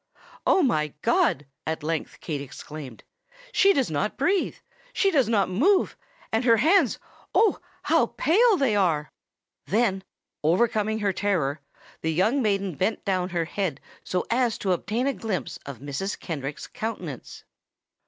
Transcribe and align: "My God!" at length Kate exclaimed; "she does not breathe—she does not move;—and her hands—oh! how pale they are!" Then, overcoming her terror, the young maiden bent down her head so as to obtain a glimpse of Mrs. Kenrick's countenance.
"My 0.47 0.93
God!" 1.03 1.45
at 1.67 1.83
length 1.83 2.19
Kate 2.21 2.41
exclaimed; 2.41 3.03
"she 3.51 3.71
does 3.71 3.91
not 3.91 4.17
breathe—she 4.17 5.11
does 5.11 5.29
not 5.29 5.47
move;—and 5.47 6.43
her 6.43 6.57
hands—oh! 6.57 7.59
how 7.83 8.07
pale 8.07 8.57
they 8.57 8.75
are!" 8.75 9.11
Then, 9.67 10.03
overcoming 10.41 10.97
her 11.01 11.13
terror, 11.13 11.61
the 12.01 12.11
young 12.11 12.41
maiden 12.41 12.73
bent 12.73 13.05
down 13.05 13.29
her 13.29 13.45
head 13.45 13.79
so 14.03 14.25
as 14.31 14.57
to 14.57 14.71
obtain 14.71 15.05
a 15.05 15.13
glimpse 15.13 15.59
of 15.67 15.77
Mrs. 15.77 16.19
Kenrick's 16.19 16.65
countenance. 16.65 17.43